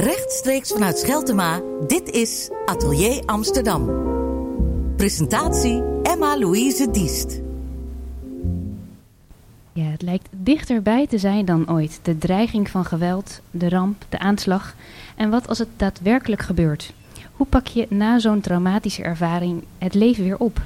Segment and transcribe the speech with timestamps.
[0.00, 3.90] Rechtstreeks vanuit Scheltema, dit is Atelier Amsterdam.
[4.96, 7.40] Presentatie Emma-Louise Diest.
[9.72, 12.00] Ja, het lijkt dichterbij te zijn dan ooit.
[12.02, 14.74] De dreiging van geweld, de ramp, de aanslag.
[15.16, 16.92] En wat als het daadwerkelijk gebeurt?
[17.32, 20.60] Hoe pak je na zo'n traumatische ervaring het leven weer op?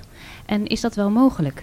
[0.46, 1.62] En is dat wel mogelijk?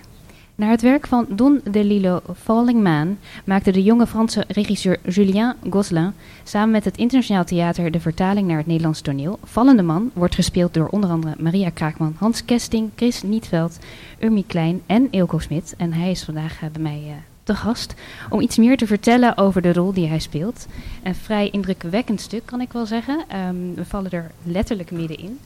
[0.59, 6.13] Naar het werk van Don DeLillo Falling Man maakte de jonge Franse regisseur Julien Gosselin
[6.43, 9.39] samen met het Internationaal Theater de vertaling naar het Nederlands toneel.
[9.43, 13.79] Vallende Man wordt gespeeld door onder andere Maria Kraakman, Hans Kesting, Chris Nietveld,
[14.19, 15.73] Urmi Klein en Eelco Smit.
[15.77, 17.93] En hij is vandaag eh, bij mij uh, te gast
[18.29, 20.67] om iets meer te vertellen over de rol die hij speelt.
[21.03, 23.23] Een vrij indrukwekkend stuk kan ik wel zeggen.
[23.47, 25.39] Um, we vallen er letterlijk middenin.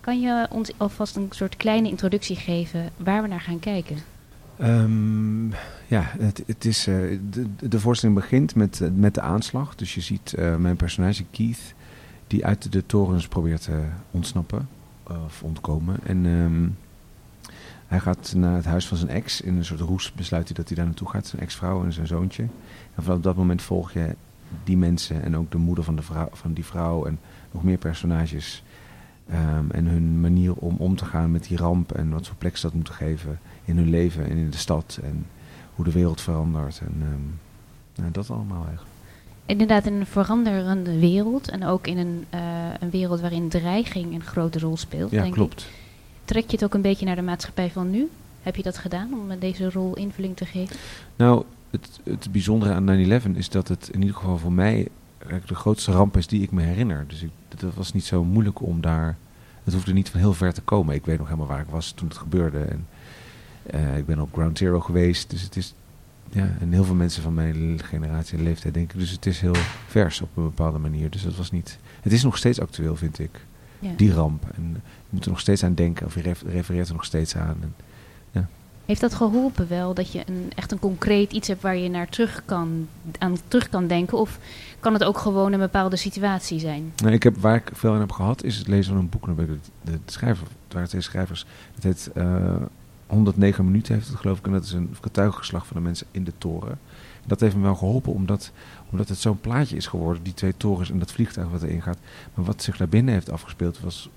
[0.00, 4.19] Kan je ons alvast een soort kleine introductie geven waar we naar gaan kijken?
[4.62, 5.52] Um,
[5.86, 9.74] ja, het, het is, uh, de, de voorstelling begint met, met de aanslag.
[9.74, 11.74] Dus je ziet uh, mijn personage Keith,
[12.26, 14.68] die uit de torens probeert te ontsnappen
[15.02, 15.96] of ontkomen.
[16.02, 16.76] En um,
[17.86, 19.40] hij gaat naar het huis van zijn ex.
[19.40, 21.26] In een soort roes besluit hij dat hij daar naartoe gaat.
[21.26, 22.42] Zijn ex-vrouw en zijn zoontje.
[22.94, 24.14] En vanaf dat moment volg je
[24.64, 27.18] die mensen en ook de moeder van, de vrouw, van die vrouw en
[27.50, 28.62] nog meer personages.
[29.32, 32.56] Um, en hun manier om om te gaan met die ramp en wat voor plek
[32.56, 35.26] ze dat moeten geven in hun leven en in de stad en
[35.74, 36.80] hoe de wereld verandert.
[36.80, 37.38] En um,
[37.94, 38.90] nou, dat allemaal eigenlijk.
[39.46, 42.40] Inderdaad, in een veranderende wereld en ook in een, uh,
[42.80, 45.10] een wereld waarin dreiging een grote rol speelt.
[45.10, 45.60] Ja, denk klopt.
[45.60, 45.68] Ik.
[46.24, 48.08] Trek je het ook een beetje naar de maatschappij van nu?
[48.42, 50.76] Heb je dat gedaan om deze rol invulling te geven?
[51.16, 54.88] Nou, het, het bijzondere aan 9-11 is dat het in ieder geval voor mij
[55.46, 57.04] de grootste ramp is die ik me herinner.
[57.08, 59.16] Dus ik, dat was niet zo moeilijk om daar.
[59.64, 60.94] Het hoefde niet van heel ver te komen.
[60.94, 62.58] Ik weet nog helemaal waar ik was toen het gebeurde.
[62.58, 62.86] En
[63.74, 65.30] uh, ik ben op Ground Zero geweest.
[65.30, 65.74] Dus het is.
[66.32, 68.98] Ja, en heel veel mensen van mijn generatie en leeftijd denken.
[68.98, 71.10] Dus het is heel vers op een bepaalde manier.
[71.10, 71.78] Dus dat was niet.
[72.00, 73.44] Het is nog steeds actueel, vind ik.
[73.78, 73.90] Ja.
[73.96, 74.44] Die ramp.
[74.54, 76.06] En je moet er nog steeds aan denken.
[76.06, 77.56] Of je refereert er nog steeds aan.
[77.62, 77.74] En.
[78.90, 79.94] Heeft dat geholpen wel?
[79.94, 83.68] Dat je een, echt een concreet iets hebt waar je naar terug kan, aan terug
[83.68, 84.18] kan denken?
[84.18, 84.38] Of
[84.80, 86.92] kan het ook gewoon een bepaalde situatie zijn?
[86.96, 89.36] Nou, ik heb, waar ik veel aan heb gehad, is het lezen van een boek.
[89.36, 91.46] De, de, schrijver, het waren twee schrijvers.
[91.74, 92.54] Het heet uh,
[93.06, 94.46] 109 minuten, heeft het geloof ik.
[94.46, 96.78] En dat is een getuigengeslag van de mensen in de toren.
[97.26, 98.52] Dat heeft me wel geholpen, omdat,
[98.90, 101.98] omdat het zo'n plaatje is geworden, die twee torens en dat vliegtuig wat erin gaat.
[102.34, 104.10] Maar wat zich daar binnen heeft afgespeeld, was,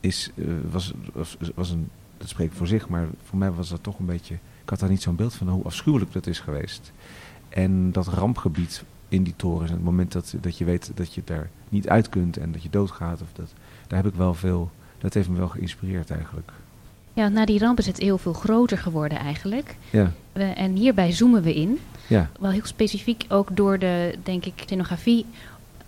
[0.00, 1.88] is, uh, was, was, was een,
[2.22, 4.88] dat spreekt voor zich, maar voor mij was dat toch een beetje, ik had daar
[4.88, 6.92] niet zo'n beeld van hoe afschuwelijk dat is geweest.
[7.48, 11.22] En dat rampgebied in die torens, en het moment dat, dat je weet dat je
[11.24, 13.52] daar niet uit kunt en dat je doodgaat, of dat,
[13.86, 16.52] daar heb ik wel veel, dat heeft me wel geïnspireerd eigenlijk.
[17.12, 19.76] Ja, na die ramp is het heel veel groter geworden eigenlijk.
[19.90, 20.12] Ja.
[20.32, 21.78] We, en hierbij zoomen we in.
[22.06, 22.30] Ja.
[22.40, 25.26] Wel heel specifiek, ook door de, denk ik, scenografie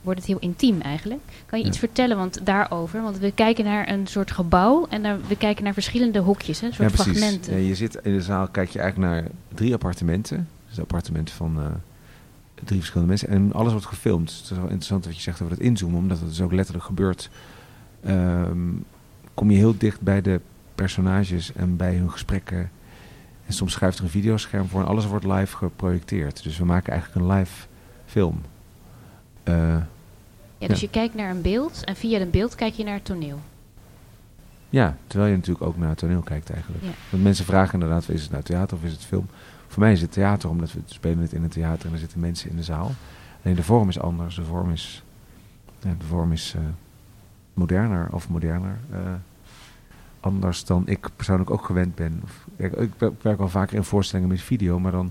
[0.05, 1.21] wordt het heel intiem eigenlijk.
[1.47, 1.71] Kan je Ja.
[1.71, 3.03] iets vertellen want, daarover?
[3.03, 6.73] Want we kijken naar een soort gebouw en we kijken naar verschillende hokjes, hè, een
[6.73, 7.19] soort ja, precies.
[7.19, 7.53] fragmenten.
[7.53, 10.49] Ja, je zit in de zaal, kijk je eigenlijk naar drie appartementen.
[10.69, 11.67] Dus appartementen van uh,
[12.65, 13.29] drie verschillende mensen.
[13.29, 14.31] En alles wordt gefilmd.
[14.31, 16.87] Het is wel interessant wat je zegt over het inzoomen, omdat het dus ook letterlijk
[16.87, 17.31] gebeurt.
[18.07, 18.85] Um,
[19.35, 20.41] kom je heel dicht bij de
[20.75, 22.71] personages en bij hun gesprekken.
[23.47, 26.43] En soms schuift er een videoscherm voor en alles wordt live geprojecteerd.
[26.43, 27.67] Dus we maken eigenlijk een live
[28.07, 28.41] film.
[29.45, 29.77] Uh,
[30.59, 30.87] ja, dus ja.
[30.87, 33.41] je kijkt naar een beeld en via een beeld kijk je naar het toneel.
[34.71, 36.85] Ja, terwijl je natuurlijk ook naar het toneel kijkt eigenlijk.
[36.85, 36.91] Ja.
[37.11, 39.27] Want mensen vragen inderdaad, is het nou theater of is het film?
[39.69, 42.21] Voor mij is het theater, omdat we spelen het in het theater en er zitten
[42.21, 42.93] mensen in de zaal.
[43.43, 44.35] Alleen de vorm is anders.
[44.35, 45.03] De vorm is,
[45.79, 46.63] de vorm is uh,
[47.55, 48.79] moderner of moderner.
[48.93, 48.99] Uh,
[50.21, 52.21] anders dan ik persoonlijk ook gewend ben.
[52.25, 52.91] Of, ik, ik
[53.23, 55.11] werk al vaker in voorstellingen met video, maar dan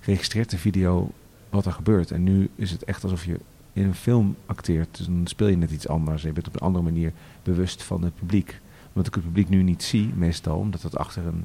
[0.00, 1.10] registreert de video
[1.50, 2.10] wat er gebeurt.
[2.10, 3.40] En nu is het echt alsof je
[3.72, 4.96] in een film acteert.
[4.96, 6.22] Dus dan speel je net iets anders.
[6.22, 8.60] Je bent op een andere manier bewust van het publiek.
[8.88, 11.44] Omdat ik het publiek nu niet zie, meestal, omdat het achter een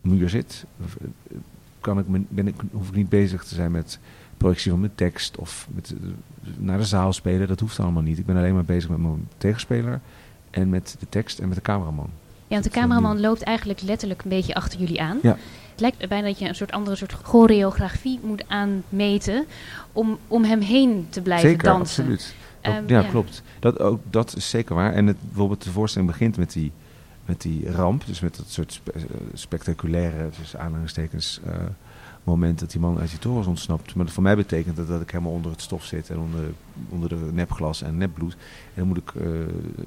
[0.00, 0.64] muur zit,
[1.80, 3.98] kan ik, ben ik, hoef ik niet bezig te zijn met
[4.36, 5.94] projectie van mijn tekst of met,
[6.58, 7.48] naar de zaal spelen.
[7.48, 8.18] Dat hoeft allemaal niet.
[8.18, 10.00] Ik ben alleen maar bezig met mijn tegenspeler
[10.50, 12.10] en met de tekst en met de cameraman.
[12.46, 15.18] Ja, want de cameraman loopt eigenlijk letterlijk een beetje achter jullie aan.
[15.22, 15.36] Ja.
[15.70, 19.46] Het lijkt bijna dat je een soort andere soort choreografie moet aanmeten
[19.92, 22.04] om, om hem heen te blijven zeker, dansen.
[22.04, 22.34] Absoluut.
[22.62, 23.42] Um, ja, ja, klopt.
[23.58, 24.92] Dat, ook, dat is zeker waar.
[24.92, 26.72] En het, bijvoorbeeld de voorstelling begint met die,
[27.24, 28.92] met die ramp, dus met dat soort spe
[29.34, 31.52] spectaculaire, dus aanhalingstekens, uh,
[32.24, 33.94] moment dat die man uit die torens ontsnapt.
[33.94, 36.40] Maar voor mij betekent dat dat ik helemaal onder het stof zit en onder,
[36.88, 38.32] onder de nepglas en nepbloed.
[38.32, 38.38] En
[38.74, 39.24] dan moet ik uh,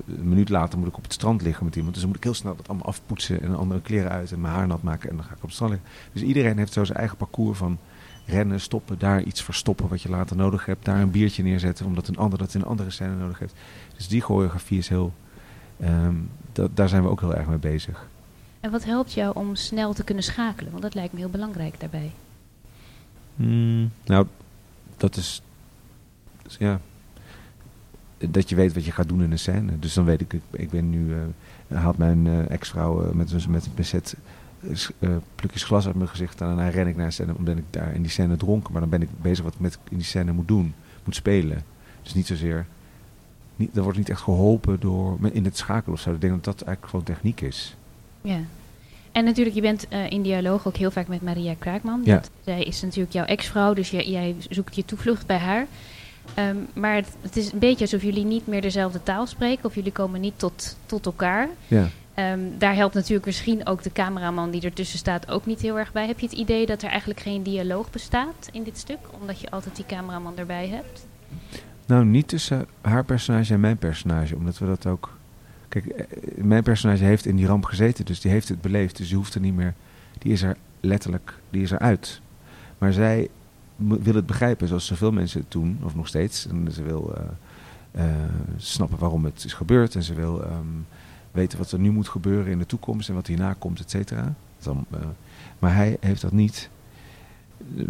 [0.08, 1.94] een minuut later moet ik op het strand liggen met iemand.
[1.94, 4.54] Dus dan moet ik heel snel dat allemaal afpoetsen en andere kleren uit en mijn
[4.54, 5.90] haar nat maken en dan ga ik op het strand liggen.
[6.14, 7.78] Dus iedereen heeft zo zijn eigen parcours van
[8.26, 10.86] rennen, stoppen, daar iets verstoppen wat je later nodig hebt.
[10.86, 13.56] Daar een biertje neerzetten, omdat een ander dat in een andere scène nodig heeft.
[13.96, 15.14] Dus die choreografie is heel...
[15.80, 16.16] ehm,
[16.74, 18.08] daar zijn we ook heel erg mee bezig.
[18.60, 20.72] En wat helpt jou om snel te kunnen schakelen?
[20.72, 22.12] Want dat lijkt me heel belangrijk daarbij.
[23.38, 24.28] Hmm, nou,
[24.98, 25.42] dat is...
[26.60, 26.80] Ja...
[28.30, 29.80] Dat je weet wat je gaat doen in een scène.
[29.80, 31.14] Dus dan weet ik, ik, ik ben nu...
[31.68, 34.16] eh, haalt mijn eh, ex-vrouw eh, met, een- met een pincet
[34.62, 34.70] eh,
[35.00, 37.64] eh, plukjes glas uit mijn gezicht en daarna ren ik naar een scène, omdat ik
[37.70, 40.06] daar in die scène dronken, maar dan ben ik bezig wat ik met in die
[40.06, 40.74] scène moet doen,
[41.04, 41.64] moet spelen.
[42.02, 42.66] Dus niet zozeer,
[43.56, 46.14] niet, dat wordt niet echt geholpen door in het schakelen of zo.
[46.14, 47.76] Ik denk dat dat eigenlijk gewoon techniek is.
[48.22, 48.40] Ja.
[49.18, 52.02] En natuurlijk, je bent eh, in dialoog ook heel vaak met Maria Kraakman.
[52.04, 52.22] Ja.
[52.46, 55.68] Zij is natuurlijk jouw ex-vrouw, dus jij, jij zoekt je toevlucht bij haar.
[56.34, 59.76] Ehm, maar het, het is een beetje alsof jullie niet meer dezelfde taal spreken, of
[59.76, 61.50] jullie komen niet tot, tot elkaar.
[61.68, 61.88] Ja.
[62.14, 65.92] Ehm, daar helpt natuurlijk misschien ook de cameraman die ertussen staat ook niet heel erg
[65.92, 66.08] bij.
[66.08, 69.52] Heb je het idee dat er eigenlijk geen dialoog bestaat in dit stuk, omdat je
[69.52, 71.06] altijd die cameraman erbij hebt?
[71.86, 75.17] Nou, niet tussen haar personage en mijn personage, omdat we dat ook.
[75.70, 76.06] Kijk, eh,
[76.44, 79.36] mijn personage heeft in die ramp gezeten, dus die heeft het beleefd, dus die hoeft
[79.36, 79.74] er niet meer.
[80.18, 82.22] Die is er letterlijk, die is er uit.
[82.78, 83.30] Maar zij
[83.76, 86.48] wil het begrijpen, zoals zoveel mensen het doen, of nog steeds.
[86.48, 87.24] En ze wil eh,
[87.92, 90.66] eh, snappen waarom het is gebeurd en ze wil ehm,
[91.32, 94.34] weten wat er nu moet gebeuren in de toekomst en wat hierna komt, et cetera.
[94.60, 94.86] Dan,
[95.60, 96.70] maar hij heeft dat niet.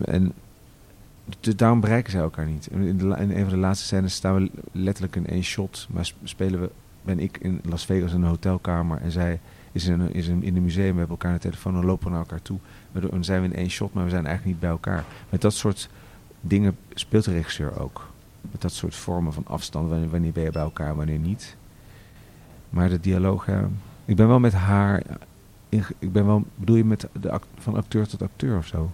[0.06, 0.34] En
[1.40, 2.68] dus daarom bereiken zij elkaar niet.
[2.72, 5.88] In, in, de, een van de laatste scènes staan we letterlijk in één shot.
[5.90, 6.70] Maar sp- spelen we,
[7.08, 9.40] ben ik in Las Vegas in een hotelkamer en zij
[9.72, 10.92] is in, is in, in een museum.
[10.94, 12.58] We hebben elkaar de telefoon en lopen naar elkaar toe.
[12.92, 15.04] Waardoor- Dan zijn we in één shot, maar we zijn eigenlijk niet bij elkaar.
[15.30, 15.90] Met dat soort
[16.42, 18.08] dingen speelt de regisseur ook.
[18.52, 19.90] Met dat soort vormen van afstand.
[19.90, 21.56] Wanneer, wanneer ben je bij elkaar, wanneer niet.
[22.70, 23.68] Maar de dialoog, ja,
[24.06, 25.04] ik ben wel met haar.
[26.00, 28.92] Ik ben wel, bedoel je met de van acteur tot acteur of zo?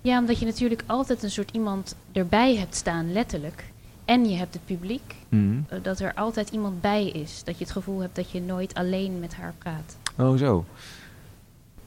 [0.00, 3.71] Ja, omdat je natuurlijk altijd een soort iemand erbij hebt staan, letterlijk.
[4.12, 5.14] En je hebt het publiek.
[5.28, 5.58] Mhm.
[5.68, 7.44] eh, Dat er altijd iemand bij is.
[7.44, 9.96] Dat je het gevoel hebt dat je nooit alleen met haar praat.
[10.18, 10.64] Oh, zo.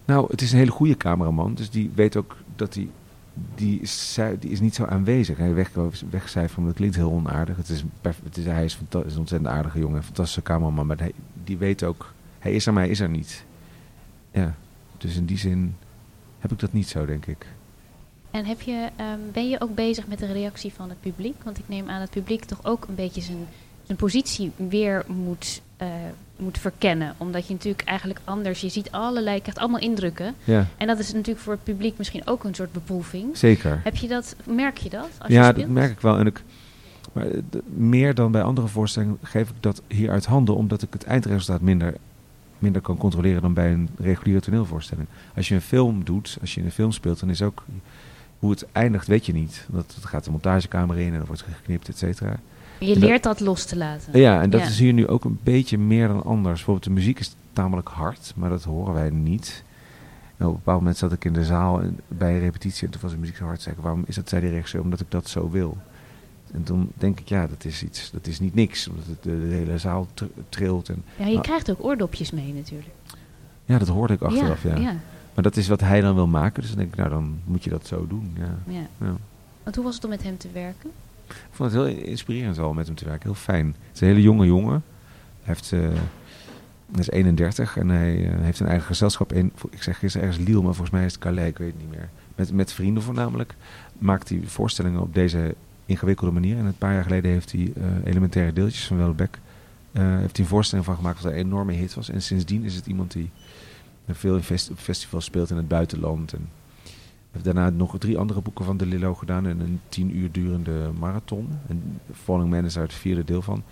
[0.06, 1.54] Nou, het is een hele goede cameraman.
[1.54, 2.90] Dus die weet ook dat hij...
[3.56, 5.38] Die is, zij- die is niet zo aanwezig.
[5.38, 5.72] Hij weg,
[6.10, 7.58] wegcijferen, dat klinkt heel onaardig.
[7.58, 9.98] Het is, het is, hij is, een ontzettend aardige jongen.
[9.98, 10.86] Een fantastische cameraman.
[10.88, 11.12] Maar hij,
[11.44, 12.14] die weet ook...
[12.40, 13.46] Hij is er, maar hij is er niet.
[14.32, 14.56] Ja.
[14.98, 15.76] Dus in die zin
[16.40, 17.46] heb ik dat niet zo, denk ik.
[18.36, 21.36] En heb je, ehm, ben je ook bezig met de reactie van het publiek?
[21.44, 23.48] Want ik neem aan dat het publiek toch ook een beetje zijn,
[23.84, 25.88] zijn positie weer moet, eh,
[26.36, 27.14] moet verkennen.
[27.18, 30.36] Omdat je natuurlijk eigenlijk anders, je ziet allerlei, je krijgt allemaal indrukken.
[30.44, 33.38] Ja, En dat is natuurlijk voor het publiek misschien ook een soort beproeving.
[33.38, 33.82] zeker.
[33.84, 36.18] Heb je dat, merk je dat als ja, dat merk ik wel.
[36.18, 36.44] En ik,
[37.14, 40.94] maar eh, meer dan bij andere voorstellingen geef ik dat hier uit handen, omdat ik
[40.94, 41.96] het eindresultaat minder,
[42.60, 45.08] minder kan controleren dan bij een reguliere toneelvoorstelling.
[45.36, 47.64] Als je een film doet, als je in een film speelt, dan is ook
[48.40, 49.66] hoe het eindigt, weet je niet.
[49.72, 52.36] Dat, dat gaat de montagekamer in en er wordt geknipt, et cetera.
[52.80, 54.20] Je dat- leert dat los te laten.
[54.20, 54.68] Ja, en dat Ja.
[54.68, 56.56] is hier nu ook een beetje meer dan anders.
[56.56, 59.64] Bijvoorbeeld de muziek is tamelijk hard, maar dat horen wij niet.
[60.38, 62.92] En op een bepaald moment zat ik in de zaal en bij een repetitie en
[62.92, 63.62] toen was de muziek zo hard.
[63.62, 65.78] Zei ik, waarom is dat, zei die regisseur, omdat ik dat zo wil.
[66.54, 68.88] En toen denk ik, ja, dat is iets, dat is niet niks.
[68.88, 70.90] Omdat het de, de hele zaal tr- trilt.
[70.90, 72.90] En, Ja, je krijgt ook oordopjes mee natuurlijk.
[73.66, 74.76] ja, dat hoorde ik achteraf, ja.
[74.76, 74.96] ja.
[75.36, 77.64] Maar dat is wat hij dan wil maken, dus dan denk ik, nou, dan moet
[77.64, 78.36] je dat zo doen.
[78.38, 78.58] Ja.
[78.74, 78.88] ja.
[79.00, 79.16] Ja.
[79.64, 80.90] Want hoe was het om met hem te werken?
[81.28, 83.24] Ik vond het heel inspirerend al met hem te werken.
[83.24, 83.66] Heel fijn.
[83.66, 84.84] Het is een hele jonge jongen.
[85.44, 85.80] Hij heeft, eh,
[86.92, 89.52] hij is 31 en hij eh, heeft een eigen gezelschap in.
[89.70, 91.90] Ik zeg gisteren ergens Lille, maar volgens mij is het Calais, ik weet het niet
[91.90, 92.10] meer.
[92.36, 93.56] Met, met vrienden voornamelijk.
[93.98, 96.58] Maakt hij voorstellingen op deze ingewikkelde manier.
[96.58, 99.40] En een paar jaar geleden heeft hij eh, elementaire deeltjes van Wellebec.
[99.92, 102.10] eh heeft hij een voorstelling van gemaakt wat een enorme hit was.
[102.10, 103.30] En sindsdien is het iemand die
[104.08, 106.34] veel in fest- festivals speelt in het buitenland.
[106.34, 106.50] En
[107.42, 111.50] daarna nog drie andere boeken van De Lillo gedaan en een tien uur durende marathon.
[111.68, 113.64] En Falling Man is daar het vierde deel van.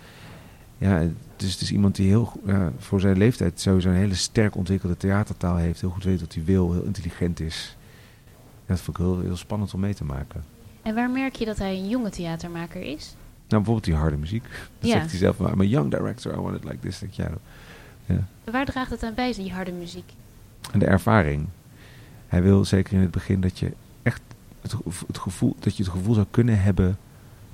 [0.78, 4.56] Ja, dus het is iemand die heel, ja, voor zijn leeftijd sowieso een hele sterk
[4.56, 5.80] ontwikkelde theatertaal heeft.
[5.80, 7.76] Heel goed weet wat hij wil, heel intelligent is.
[8.66, 10.44] Ja, dat vond ik heel, heel spannend om mee te maken.
[10.82, 13.14] En waar merk je dat hij een jonge theatermaker is?
[13.48, 14.42] Nou, bijvoorbeeld die harde muziek.
[14.78, 14.96] Dat Ja.
[14.96, 17.02] zegt hij zelf, I'm a young director, I want it like this.
[17.10, 17.30] Ja.
[18.50, 20.12] Waar draagt het aan bij, die harde muziek?
[20.72, 21.46] En de ervaring.
[22.26, 24.20] Hij wil zeker in het begin dat je echt
[24.60, 26.98] het, gevo- het gevoel, dat je het gevoel zou kunnen hebben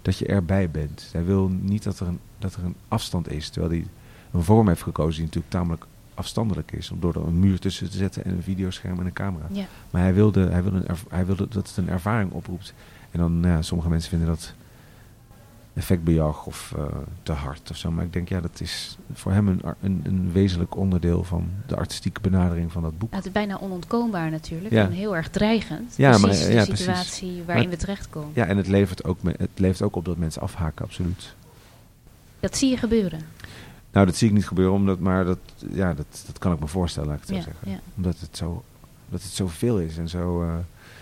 [0.02, 1.08] dat je erbij bent.
[1.12, 3.86] Hij wil niet dat er een, dat er een afstand is, terwijl hij
[4.30, 6.90] een vorm heeft gekozen die natuurlijk tamelijk afstandelijk is.
[6.90, 9.46] Om door er een muur tussen te zetten en een videoscherm en een camera.
[9.52, 9.64] Ja.
[9.90, 12.74] Maar hij wilde, hij, wilde hij wilde dat het een ervaring oproept.
[13.10, 14.54] En dan, ja, sommige mensen vinden dat
[15.74, 16.84] effectbejag of uh,
[17.22, 17.90] te hard of zo.
[17.90, 21.76] Maar ik denk, ja, dat is voor hem een, een, een wezenlijk onderdeel van de
[21.76, 23.14] artistieke benadering van dat boek.
[23.14, 25.94] het is bijna onontkoombaar natuurlijk en heel erg dreigend.
[25.96, 27.44] Ja, precies maar, de ja, situatie precies.
[27.46, 28.30] waarin maar, we terechtkomen.
[28.34, 31.34] Ja, en het levert, ook, het levert ook op dat mensen afhaken, absoluut.
[32.40, 33.20] Dat zie je gebeuren?
[33.92, 35.38] Nou, dat zie ik niet gebeuren, omdat, maar dat,
[35.72, 37.80] ja, dat, dat kan ik me voorstellen, laat ik het zo zeggen.
[37.96, 38.64] Omdat het zo,
[39.08, 40.54] dat het zoveel is en zo, uh,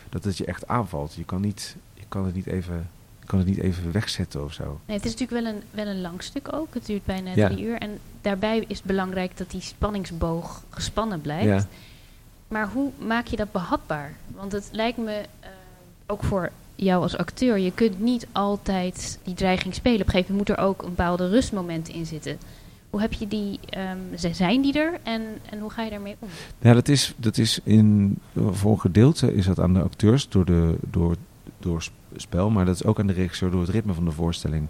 [0.09, 1.15] dat het je echt aanvalt.
[1.15, 2.89] Je kan, niet, je kan het niet even
[3.29, 4.81] kan het niet even wegzetten of zo.
[4.87, 6.75] Nee, het is natuurlijk wel een, wel een lang stuk ook.
[6.75, 7.49] Het duurt bijna Ja.
[7.49, 7.79] drie uur.
[7.79, 11.45] En daarbij is het belangrijk dat die spanningsboog gespannen blijft.
[11.47, 11.67] Ja.
[12.49, 14.13] Maar hoe maak je dat behapbaar?
[14.37, 15.49] Want het lijkt me, eh,
[16.07, 20.01] ook voor jou als acteur, je kunt niet altijd die dreiging spelen.
[20.01, 22.39] Op een gegeven moment moet er ook een bepaalde rustmomenten in zitten.
[22.91, 23.61] Hoe heb je die,
[24.15, 26.29] z- zijn die er en, en hoe ga je daarmee om?
[26.59, 28.19] Ja, dat is, dat is in,
[28.51, 31.17] voor een gedeelte is dat aan de acteurs door, de, door,
[31.59, 31.89] door
[32.21, 34.67] spel, maar dat is ook aan de regisseur door het ritme van de voorstelling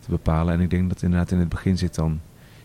[0.00, 0.54] te bepalen.
[0.54, 2.20] En ik denk dat inderdaad in het begin zit dan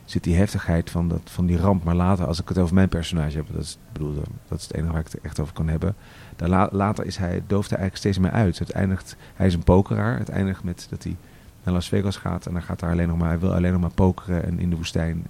[0.09, 2.89] zit die heftigheid van, dat, van die ramp, maar later, als ik het over mijn
[2.89, 4.13] personage heb, dat is, bedoel,
[4.47, 5.95] dat is het enige waar ik het echt over kan hebben.
[6.35, 8.59] Daar la- later is hij, dooft hij eigenlijk steeds meer uit.
[8.59, 10.17] Het eindigt, hij is een pokeraar.
[10.17, 11.15] Het eindigt met dat hij
[11.63, 13.81] naar Las Vegas gaat en dan gaat daar alleen nog maar, hij wil alleen nog
[13.81, 15.27] maar pokeren en in de woestijn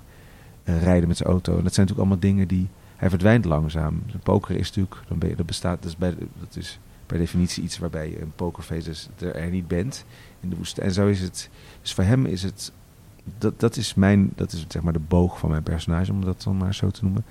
[0.64, 1.58] eh, rijden met zijn auto.
[1.58, 4.04] En dat zijn natuurlijk allemaal dingen die, hij verdwijnt langzaam.
[4.24, 8.10] Pokeren is natuurlijk, dan dat bestaat, dat is, bij, dat is per definitie iets waarbij
[8.10, 10.06] je een pokerface dus er, er niet bent
[10.40, 10.88] in de woestijn.
[10.88, 11.50] En zo is het,
[11.82, 12.72] dus voor hem is het,
[13.38, 16.42] dat, dat is mijn, dat is zeg maar de boog van mijn personage, om dat
[16.44, 17.26] dan maar zo te noemen.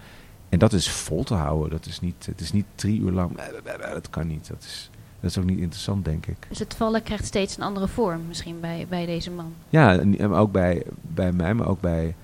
[0.48, 1.70] En dat is vol te houden.
[1.70, 3.40] Dat is niet, het is niet drie uur lang.
[3.78, 4.48] Dat kan niet.
[4.48, 4.90] Dat is,
[5.20, 6.36] dat is ook niet interessant, denk ik.
[6.48, 9.52] Dus het vallen krijgt steeds een andere vorm misschien bij, bij deze man.
[9.68, 12.14] Ja, en ook bij, bij mij, maar ook bij.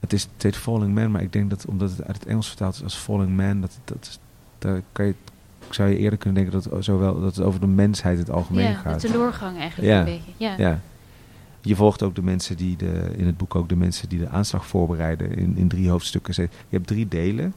[0.00, 2.74] Het is het Falling Man, maar ik denk dat omdat het uit het Engels vertaald
[2.74, 4.18] is als Falling Man, dat, dat is,
[4.58, 5.14] daar kan je,
[5.74, 8.70] zou je eerder kunnen denken dat zowel, dat het over de mensheid in het algemeen
[8.70, 9.00] ja, gaat.
[9.00, 9.98] de teleurgang eigenlijk Ja.
[9.98, 10.32] een beetje.
[10.36, 10.54] Ja.
[10.58, 10.80] Ja.
[11.60, 14.28] Je volgt ook de mensen die de, in het boek ook de mensen die de
[14.28, 16.42] aanslag voorbereiden in, in drie hoofdstukken.
[16.42, 17.54] Je hebt drie delen.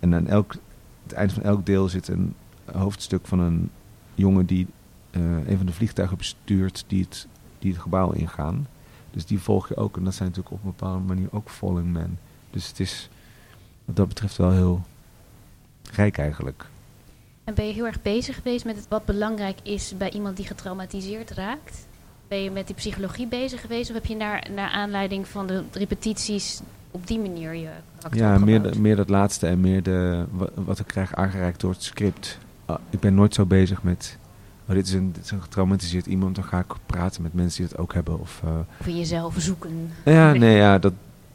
[0.00, 0.54] En aan elk,
[1.02, 2.34] het eind van elk deel zit een
[2.72, 3.70] hoofdstuk van een
[4.14, 4.66] jongen die
[5.10, 7.26] eh, een van de vliegtuigen bestuurt die het,
[7.58, 8.66] die het gebouw ingaan.
[9.10, 9.96] Dus die volg je ook.
[9.96, 12.18] En dat zijn natuurlijk op een bepaalde manier ook falling men.
[12.50, 13.08] Dus het is
[13.84, 14.82] wat dat betreft wel heel
[15.92, 16.66] rijk eigenlijk.
[17.44, 20.46] En ben je heel erg bezig geweest met het, wat belangrijk is bij iemand die
[20.46, 21.86] getraumatiseerd raakt?
[22.28, 25.62] Ben je met die psychologie bezig geweest of heb je naar, naar aanleiding van de
[25.72, 27.68] repetities op die manier je
[28.10, 31.70] Ja, meer, de- meer dat laatste en meer de, wa- wat ik krijg aangereikt door
[31.70, 32.38] het script.
[32.66, 34.18] Ah, ik ben nooit zo bezig met,
[34.68, 37.60] oh, dit, is een, dit is een getraumatiseerd iemand, dan ga ik praten met mensen
[37.62, 38.20] die het ook hebben.
[38.20, 39.90] Of, eh, Of in jezelf zoeken.
[40.04, 40.92] ja, nee, ja, dat,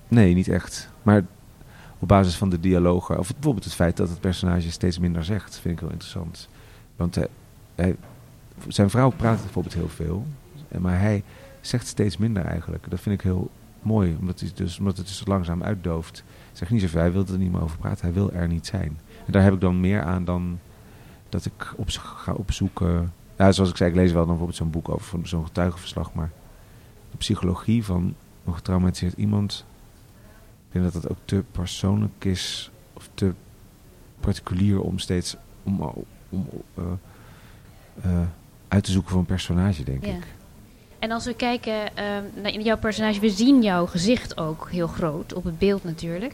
[0.07, 0.89] nee, niet echt.
[1.03, 1.23] Maar
[1.99, 5.59] op basis van de dialogen, of bijvoorbeeld het feit dat het personage steeds minder zegt,
[5.59, 6.49] vind ik heel interessant.
[6.95, 7.17] Want
[7.75, 7.93] eh,
[8.67, 10.25] zijn vrouw praat bijvoorbeeld heel veel,
[10.79, 11.23] maar hij
[11.61, 12.89] zegt steeds minder eigenlijk.
[12.89, 13.49] Dat vind ik heel
[13.81, 16.23] mooi, omdat, hij dus, omdat het dus langzaam uitdooft.
[16.51, 18.99] Zeg niet zoveel, hij wil er niet meer over praten, hij wil er niet zijn.
[19.25, 20.59] En daar heb ik dan meer aan dan
[21.29, 23.13] dat ik op, ga opzoeken.
[23.37, 26.31] Ja, zoals ik zei, ik lees wel dan bijvoorbeeld zo'n boek over zo'n getuigenverslag, maar
[27.11, 29.65] de psychologie van een getraumatiseerd iemand.
[30.81, 33.33] Denk dat dat ook te persoonlijk is of te
[34.19, 35.81] particulier om steeds om,
[36.29, 36.83] om eh,
[38.03, 38.21] eh,
[38.67, 40.11] uit te zoeken voor een personage, denk Ja.
[40.15, 40.23] ik.
[40.99, 45.33] En als we kijken ehm, naar jouw personage, we zien jouw gezicht ook heel groot
[45.33, 46.33] op het beeld natuurlijk.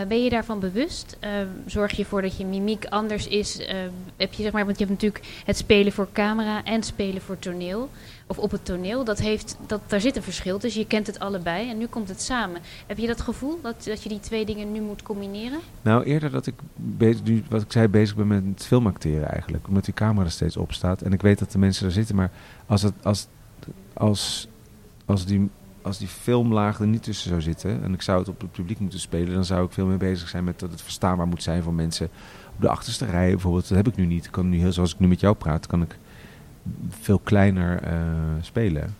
[0.00, 1.16] Eh, ben je daarvan bewust?
[1.20, 3.58] Ehm, zorg je ervoor dat je mimiek anders is?
[3.58, 7.22] Ehm, heb je, zeg maar, want je hebt natuurlijk het spelen voor camera en spelen
[7.22, 7.90] voor toneel.
[8.26, 9.04] Of op het toneel.
[9.04, 10.80] Dat heeft, dat, daar zit een verschil tussen.
[10.80, 12.60] Je kent het allebei en nu komt het samen.
[12.86, 15.58] Heb je dat gevoel dat, dat je die twee dingen nu moet combineren?
[15.82, 19.68] Nou, eerder dat ik, bezig, wat ik zei, bezig ben met filmacteren eigenlijk.
[19.68, 21.02] Omdat die camera er steeds op staat.
[21.02, 22.16] En ik weet dat de mensen daar zitten.
[22.16, 22.30] Maar
[22.66, 23.26] als, het, als,
[23.92, 24.48] als,
[25.04, 25.50] als, die,
[25.86, 27.82] als die filmlaag er niet tussen zou zitten...
[27.82, 29.34] en ik zou het op het publiek moeten spelen...
[29.34, 32.08] dan zou ik veel meer bezig zijn met dat het verstaanbaar moet zijn voor mensen...
[32.54, 33.68] op de achterste rij bijvoorbeeld.
[33.68, 34.24] Dat heb ik nu niet.
[34.24, 35.98] Ik kan nu heel, zoals ik nu met jou praat, kan ik
[36.88, 38.00] veel kleiner eh,
[38.40, 38.96] spelen.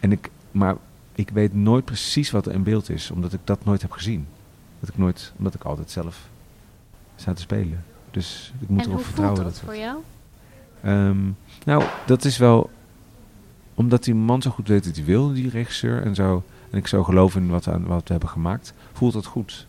[0.00, 0.76] En ik, maar
[1.14, 3.10] ik weet nooit precies wat er in beeld is...
[3.10, 4.26] omdat ik dat nooit heb gezien.
[4.80, 6.28] Dat ik nooit, omdat ik altijd zelf
[7.16, 7.84] sta te spelen.
[8.10, 9.98] Dus ik moet en erop hoe vertrouwen voelt dat dat voor jou?
[10.82, 11.30] Ehm,
[11.64, 12.70] nou, dat is wel
[13.78, 16.86] omdat die man zo goed weet wat hij wil, die regisseur, en, zo, en ik
[16.86, 19.66] zo geloof in wat, we aan- wat we hebben gemaakt, voelt dat goed.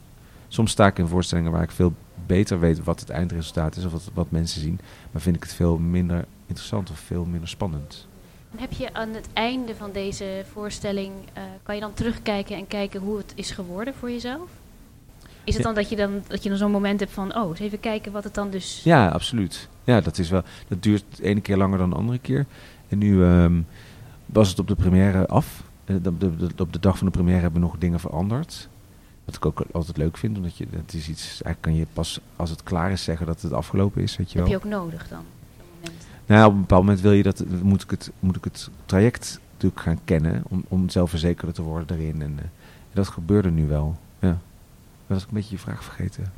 [0.47, 1.93] Soms sta ik in voorstellingen waar ik veel
[2.25, 4.79] beter weet wat het eindresultaat is of wat, wat mensen zien,
[5.11, 8.07] maar vind ik het veel minder interessant of veel minder spannend.
[8.57, 13.01] Heb je aan het einde van deze voorstelling, eh, kan je dan terugkijken en kijken
[13.01, 14.49] hoe het is geworden voor jezelf?
[15.43, 17.59] Is het dan dat je dan, dat je dan zo'n moment hebt van, oh, eens
[17.59, 18.81] even kijken wat het dan dus...
[18.83, 19.67] Ja, absoluut.
[19.83, 20.43] Ja, dat is wel.
[20.67, 22.45] Dat duurt de ene keer langer dan de andere keer.
[22.87, 23.61] En nu, ehm,
[24.33, 25.63] was het op de première af.
[25.85, 28.69] Eh, Op de, de- op de dag van de première hebben we nog dingen veranderd.
[29.25, 32.19] Wat ik ook altijd leuk vind, omdat je, het is iets, eigenlijk kan je pas
[32.35, 34.57] als het klaar is zeggen dat het afgelopen is, weet je Heb wel.
[34.59, 35.23] je ook nodig dan?
[36.25, 38.69] Nou, ja, op een bepaald moment wil je dat, moet ik het, moet ik het
[38.85, 42.21] traject natuurlijk gaan kennen, om, om zelfverzekerder te worden erin.
[42.21, 42.45] En eh,
[42.93, 44.27] dat gebeurde nu wel, ja.
[44.27, 44.37] Dat
[45.17, 46.31] was ik een beetje je vraag vergeten.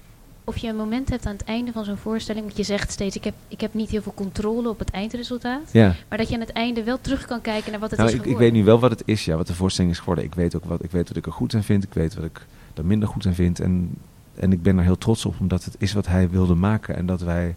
[0.43, 3.15] Of je een moment hebt aan het einde van zo'n voorstelling, want je zegt steeds,
[3.15, 5.69] ik heb, ik heb niet heel veel controle op het eindresultaat.
[5.71, 8.11] Ja, Maar dat je aan het einde wel terug kan kijken naar wat het nou,
[8.11, 8.51] is ik, ik geworden.
[8.53, 10.23] weet nu wel wat het is, ja, wat de voorstelling is geworden.
[10.23, 12.25] Ik weet ook wat ik, weet wat ik er goed aan vind, ik weet wat
[12.25, 13.59] ik er minder goed aan vind.
[13.59, 13.97] En,
[14.35, 16.95] en ik ben er heel trots op, omdat het is wat hij wilde maken.
[16.95, 17.55] En dat wij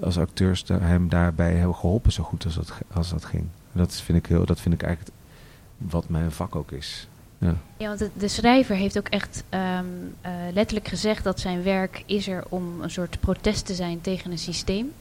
[0.00, 3.42] als acteurs hem daarbij hebben geholpen zo goed als dat, als dat ging.
[3.72, 5.16] En dat vind ik, heel, dat vind ik eigenlijk
[5.78, 7.08] wat mijn vak ook is.
[7.38, 7.54] Ja.
[7.76, 9.84] Ja, want de, de schrijver heeft ook echt ehm,
[10.20, 14.30] eh, letterlijk gezegd dat zijn werk is er om een soort protest te zijn tegen
[14.30, 14.92] een systeem.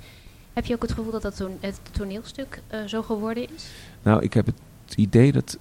[0.54, 3.68] Heb je ook het gevoel dat dat toon- het toneelstuk eh, zo geworden is?
[4.04, 5.58] Nou, ik heb het idee dat.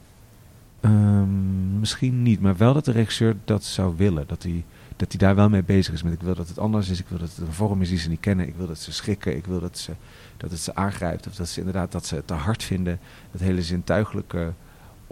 [0.81, 4.25] ehm, misschien niet, maar wel dat de regisseur dat zou willen.
[4.27, 4.65] Dat hij,
[4.97, 6.03] dat hij daar wel mee bezig is.
[6.03, 7.01] Met ik wil dat het anders is.
[7.01, 8.47] Ik wil dat het een vorm is die ze niet kennen.
[8.49, 9.37] Ik wil dat ze schrikken.
[9.37, 9.93] Ik wil dat, ze,
[10.37, 11.27] dat het ze aangrijpt.
[11.27, 12.99] Of dat ze inderdaad dat ze het te hard vinden.
[13.33, 14.53] Dat hele zintuigelijke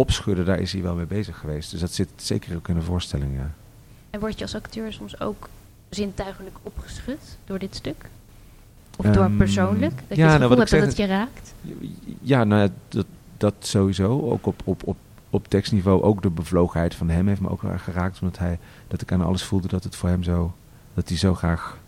[0.03, 1.71] opschudden, daar is hij wel mee bezig geweest.
[1.71, 3.51] Dus dat zit zeker ook in de voorstelling, ja.
[4.11, 5.49] En word je als acteur soms ook
[5.89, 8.09] zintuigelijk opgeschud door dit stuk?
[8.97, 9.95] Of door Ehm, persoonlijk?
[10.09, 11.55] Dat ja, je het nou, gevoel hebt dat het je raakt?
[12.21, 13.07] Ja, nou dat,
[13.37, 14.21] dat sowieso.
[14.31, 14.97] Ook op, op, op,
[15.31, 16.03] op tekstniveau.
[16.03, 18.21] Ook de bevlogenheid van hem heeft me ook geraakt.
[18.21, 20.55] Omdat hij, dat ik aan alles voelde dat het voor hem zo...
[20.95, 21.79] Dat hij zo graag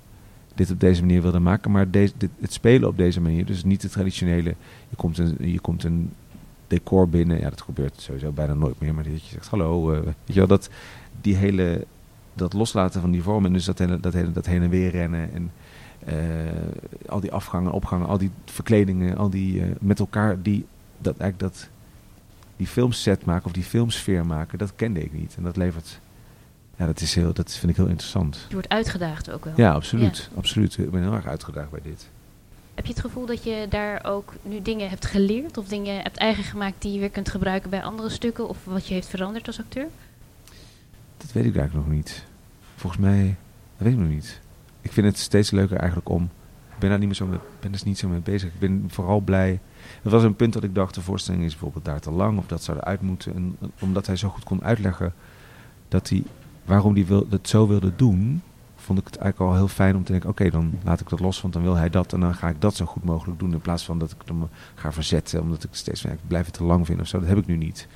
[0.54, 1.70] dit op deze manier wilde maken.
[1.70, 4.54] Maar deze, dit, het spelen op deze manier, dus niet de traditionele...
[4.88, 6.12] Je komt een, je komt een
[6.66, 7.40] decor binnen.
[7.40, 8.94] Ja, dat gebeurt sowieso bijna nooit meer.
[8.94, 9.92] Maar dat je zegt, hallo.
[9.92, 10.70] eh, weet je wel, dat,
[11.20, 11.86] die hele...
[12.36, 13.46] Dat loslaten van die vormen.
[13.46, 15.32] En dus dat, hele, dat, hele, dat heen en weer rennen.
[15.32, 15.50] En
[16.04, 20.66] eh, al die afgangen, opgangen, al die verkledingen, al die eh, met elkaar die
[20.98, 21.68] dat eigenlijk dat
[22.56, 25.34] die filmset maken of die filmsfeer maken, dat kende ik niet.
[25.36, 26.00] En dat levert,
[26.76, 28.44] ja, dat is heel, dat vind ik heel interessant.
[28.48, 29.52] Je wordt uitgedaagd ook wel.
[29.56, 30.78] Ja, absoluut, absoluut.
[30.78, 32.10] Ik ben heel erg uitgedaagd bij dit.
[32.74, 36.16] Heb je het gevoel dat je daar ook nu dingen hebt geleerd of dingen hebt
[36.16, 39.46] eigen gemaakt die je weer kunt gebruiken bij andere stukken of wat je heeft veranderd
[39.46, 39.88] als acteur?
[41.16, 42.24] Dat weet ik eigenlijk nog niet.
[42.76, 43.36] Volgens mij,
[43.76, 44.40] dat weet ik nog niet.
[44.80, 46.22] Ik vind het steeds leuker eigenlijk om.
[46.74, 48.48] Ik ben daar niet meer zo mee, ben dus niet zo mee bezig.
[48.52, 49.60] Ik ben vooral blij.
[50.02, 52.46] Er was een punt dat ik dacht, de voorstelling is bijvoorbeeld daar te lang of
[52.46, 53.34] dat zou eruit moeten.
[53.34, 55.14] En omdat hij zo goed kon uitleggen
[55.88, 56.22] dat hij,
[56.64, 58.42] waarom hij wil, het zo wilde doen,
[58.84, 61.20] vond ik het eigenlijk al heel fijn om te denken, oké, dan laat ik dat
[61.20, 63.52] los, want dan wil hij dat en dan ga ik dat zo goed mogelijk doen.
[63.52, 66.54] In plaats van dat ik hem ga verzetten, omdat ik steeds ja, ik blijf het
[66.54, 67.18] te lang vinden of zo.
[67.18, 67.86] Dat heb ik nu niet.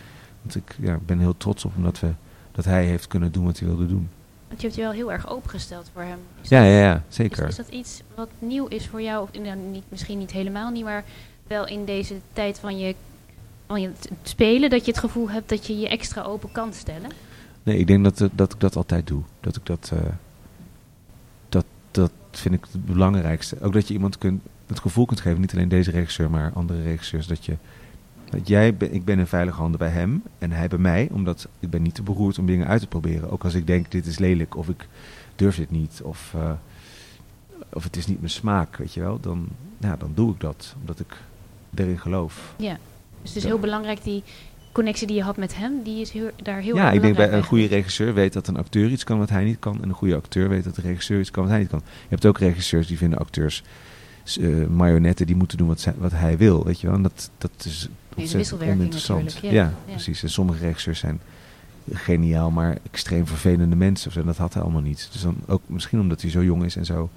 [0.43, 2.11] Want ik ja, ben heel trots op omdat we,
[2.53, 4.09] dat hij heeft kunnen doen wat hij wilde doen.
[4.49, 6.19] Want je hebt je wel heel erg opengesteld voor hem.
[6.43, 7.49] Is Ja, dat- ja, ja, zeker.
[7.49, 9.23] is dat iets wat nieuw is voor jou?
[9.23, 11.05] Of nou, niet, misschien niet helemaal niet, maar
[11.47, 12.95] wel in deze tijd van je,
[13.67, 13.91] van je
[14.23, 17.11] spelen, dat je het gevoel hebt dat je je extra open kan stellen?
[17.63, 19.23] Nee, ik denk dat, eh, dat ik dat altijd doe.
[19.41, 19.99] Dat ik dat, eh,
[22.31, 23.61] vind ik het belangrijkste.
[23.61, 26.83] Ook dat je iemand kunt, het gevoel kunt geven, niet alleen deze regisseur, maar andere
[26.83, 27.57] regisseurs, dat je,
[28.31, 31.49] dat jij, ben, ik ben in veilige handen bij hem en hij bij mij, omdat
[31.61, 33.31] ik ben niet te beroerd om dingen uit te proberen.
[33.31, 34.89] Ook als ik denk, dit is lelijk, of ik
[35.37, 36.51] durf dit niet, of, eh,
[37.73, 40.75] of het is niet mijn smaak, weet je wel, dan, ja, dan doe ik dat,
[40.81, 41.17] omdat ik
[41.75, 42.55] erin geloof.
[42.59, 42.79] Ja.
[43.23, 43.49] Dus het is Ja.
[43.49, 44.23] heel belangrijk, die
[44.73, 47.33] connectie die je had met hem, die is heel, daar heel ja, ik denk bij
[47.33, 49.83] een goede regisseur weet dat een acteur iets kan wat hij niet kan.
[49.83, 51.83] En een goede acteur weet dat de regisseur iets kan wat hij niet kan.
[51.85, 53.63] Je hebt ook regisseurs die vinden acteurs
[54.41, 56.65] eh, marionetten die moeten doen wat, zij- wat hij wil.
[56.65, 56.97] Weet je wel?
[56.97, 59.25] En dat, dat is ontzettend oninteressant.
[59.25, 59.93] natuurlijk, Ja, ja.
[59.93, 60.23] Precies.
[60.23, 61.21] En sommige regisseurs zijn
[61.93, 64.13] geniaal, maar extreem vervelende mensen.
[64.15, 65.09] En dat had hij allemaal niet.
[65.13, 67.11] Dus dan ook misschien omdat hij zo jong is en zo,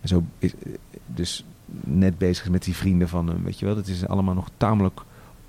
[0.00, 0.72] en zo is, eh,
[1.06, 1.44] dus
[1.80, 3.44] net bezig is met die vrienden van hem.
[3.44, 3.74] Weet je wel?
[3.74, 5.00] Dat is allemaal nog tamelijk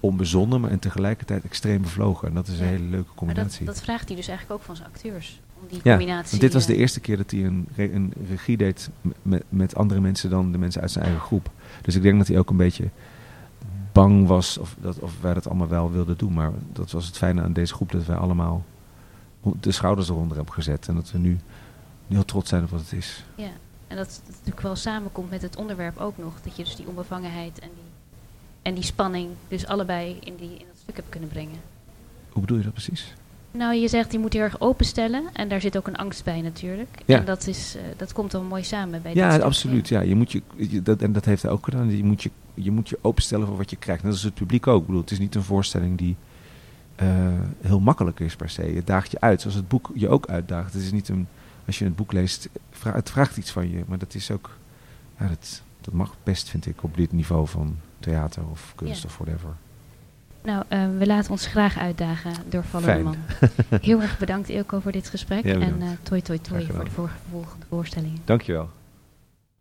[0.04, 2.28] onbezonnen, maar en tegelijkertijd extreem bevlogen.
[2.28, 3.66] En dat is een hele leuke Maar dat, combinatie.
[3.66, 5.42] dat vraagt hij dus eigenlijk ook van zijn acteurs.
[5.62, 6.30] Om die Ja, combinatie.
[6.30, 8.90] Want dit was de eh, eerste keer dat hij een, re- een regie deed
[9.22, 11.50] met, met andere mensen dan de mensen uit zijn eigen groep.
[11.82, 12.90] Dus ik denk dat hij ook een beetje
[13.92, 16.34] bang was of, dat, of wij dat allemaal wel wilden doen.
[16.34, 18.64] Maar dat was het fijne aan deze groep, dat wij allemaal
[19.60, 20.88] de schouders eronder hebben gezet.
[20.88, 21.38] En dat we nu
[22.08, 23.26] heel trots zijn op wat het is.
[23.36, 23.50] Ja,
[23.88, 26.34] en dat het natuurlijk wel samenkomt met het onderwerp ook nog.
[26.44, 27.84] Dat je dus die onbevangenheid en die,
[28.64, 31.60] en die spanning dus allebei in, die, in dat stuk hebt kunnen brengen.
[32.30, 33.14] Hoe bedoel je dat precies?
[33.52, 35.24] Nou, je zegt die moet heel erg openstellen.
[35.34, 36.90] En daar zit ook een angst bij natuurlijk.
[37.06, 37.18] Ja.
[37.20, 39.88] En dat, is, eh, dat komt dan mooi samen bij Ja, absoluut.
[39.88, 40.02] Ja.
[40.02, 41.98] Je moet je, je- dat, en dat heeft hij ook gedaan.
[41.98, 44.04] Je moet je, je moet je openstellen voor wat je krijgt.
[44.04, 44.80] Net als het publiek ook.
[44.82, 46.16] Ik bedoel, het is niet een voorstelling die
[46.96, 47.08] eh,
[47.62, 48.62] heel makkelijk is per se.
[48.62, 50.74] Het daagt je uit, zoals het boek je ook uitdaagt.
[50.74, 51.28] Het is niet een,
[51.66, 53.84] als je het boek leest, vra- het vraagt iets van je.
[53.88, 54.58] Maar dat is ook,
[55.20, 59.08] ja, dat, dat mag best, vind ik, op dit niveau van theater of kunst Ja.
[59.10, 59.50] of whatever.
[60.44, 63.16] Nou, uh, we laten ons graag uitdagen door Vallende Man.
[63.82, 65.46] Heel erg bedankt Ilko voor dit gesprek.
[65.46, 66.92] en uh, toi toi toi voor de
[67.32, 68.18] volgende voorstellingen.
[68.26, 68.70] Dankjewel.